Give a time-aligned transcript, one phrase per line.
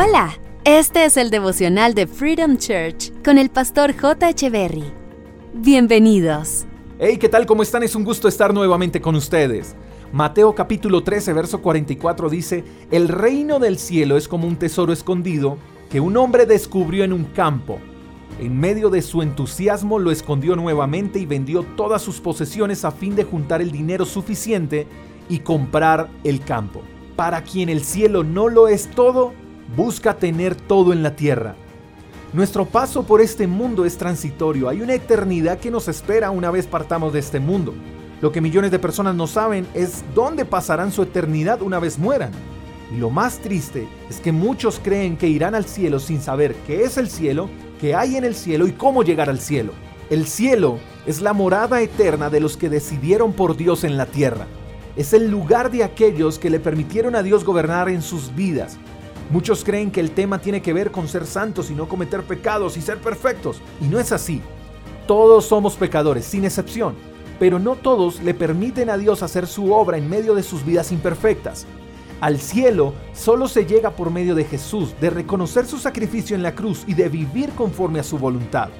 [0.00, 4.28] Hola, este es el devocional de Freedom Church con el pastor J.
[4.28, 4.84] Echeverry.
[5.54, 6.66] Bienvenidos.
[7.00, 7.46] Hey, ¿qué tal?
[7.46, 7.82] ¿Cómo están?
[7.82, 9.74] Es un gusto estar nuevamente con ustedes.
[10.12, 12.62] Mateo capítulo 13, verso 44 dice,
[12.92, 15.58] El reino del cielo es como un tesoro escondido
[15.90, 17.80] que un hombre descubrió en un campo.
[18.38, 23.16] En medio de su entusiasmo lo escondió nuevamente y vendió todas sus posesiones a fin
[23.16, 24.86] de juntar el dinero suficiente
[25.28, 26.82] y comprar el campo.
[27.16, 29.32] Para quien el cielo no lo es todo,
[29.76, 31.54] busca tener todo en la tierra.
[32.32, 36.66] Nuestro paso por este mundo es transitorio, hay una eternidad que nos espera una vez
[36.66, 37.74] partamos de este mundo.
[38.20, 42.32] Lo que millones de personas no saben es dónde pasarán su eternidad una vez mueran.
[42.92, 46.82] Y lo más triste es que muchos creen que irán al cielo sin saber qué
[46.82, 47.48] es el cielo,
[47.80, 49.72] qué hay en el cielo y cómo llegar al cielo.
[50.10, 54.46] El cielo es la morada eterna de los que decidieron por Dios en la tierra.
[54.96, 58.78] Es el lugar de aquellos que le permitieron a Dios gobernar en sus vidas,
[59.30, 62.76] Muchos creen que el tema tiene que ver con ser santos y no cometer pecados
[62.76, 63.60] y ser perfectos.
[63.80, 64.40] Y no es así.
[65.06, 66.94] Todos somos pecadores, sin excepción.
[67.38, 70.92] Pero no todos le permiten a Dios hacer su obra en medio de sus vidas
[70.92, 71.66] imperfectas.
[72.20, 76.54] Al cielo solo se llega por medio de Jesús, de reconocer su sacrificio en la
[76.54, 78.70] cruz y de vivir conforme a su voluntad.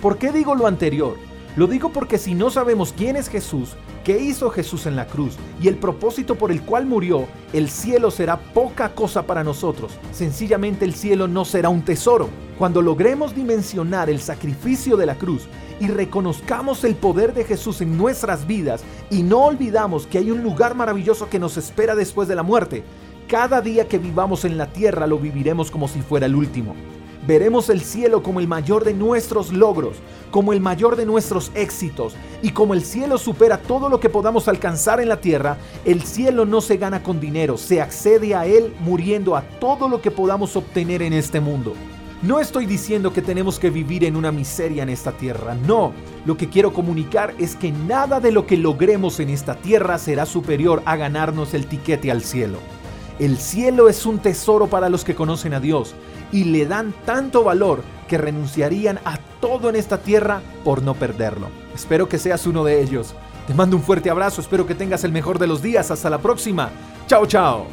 [0.00, 1.16] ¿Por qué digo lo anterior?
[1.56, 5.36] Lo digo porque si no sabemos quién es Jesús, qué hizo Jesús en la cruz
[5.58, 9.92] y el propósito por el cual murió, el cielo será poca cosa para nosotros.
[10.12, 12.28] Sencillamente el cielo no será un tesoro.
[12.58, 15.48] Cuando logremos dimensionar el sacrificio de la cruz
[15.80, 20.42] y reconozcamos el poder de Jesús en nuestras vidas y no olvidamos que hay un
[20.42, 22.84] lugar maravilloso que nos espera después de la muerte,
[23.28, 26.74] cada día que vivamos en la tierra lo viviremos como si fuera el último.
[27.26, 29.96] Veremos el cielo como el mayor de nuestros logros,
[30.30, 32.14] como el mayor de nuestros éxitos.
[32.40, 36.44] Y como el cielo supera todo lo que podamos alcanzar en la tierra, el cielo
[36.46, 40.54] no se gana con dinero, se accede a él muriendo a todo lo que podamos
[40.54, 41.74] obtener en este mundo.
[42.22, 45.92] No estoy diciendo que tenemos que vivir en una miseria en esta tierra, no.
[46.24, 50.26] Lo que quiero comunicar es que nada de lo que logremos en esta tierra será
[50.26, 52.58] superior a ganarnos el tiquete al cielo.
[53.18, 55.94] El cielo es un tesoro para los que conocen a Dios
[56.32, 61.48] y le dan tanto valor que renunciarían a todo en esta tierra por no perderlo.
[61.74, 63.14] Espero que seas uno de ellos.
[63.46, 65.90] Te mando un fuerte abrazo, espero que tengas el mejor de los días.
[65.90, 66.70] Hasta la próxima.
[67.06, 67.66] Chao, chao.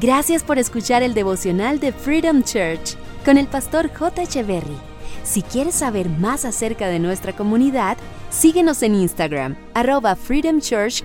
[0.00, 4.22] Gracias por escuchar el devocional de Freedom Church con el pastor J.
[4.22, 4.76] Echeverry.
[5.24, 7.96] Si quieres saber más acerca de nuestra comunidad,
[8.30, 11.02] síguenos en Instagram, arroba Freedom Church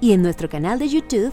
[0.00, 1.32] y en nuestro canal de YouTube,